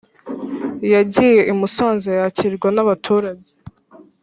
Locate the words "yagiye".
0.93-1.41